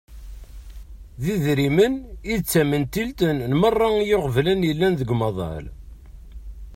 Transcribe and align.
D 1.21 1.23
idrimen 1.33 1.93
i 2.33 2.35
d 2.39 2.43
tamentilt 2.51 3.19
n 3.37 3.51
merra 3.61 3.87
iɣeblan 4.13 4.65
yellan 4.67 4.93
deg 4.99 5.09
umaḍal. 5.13 5.65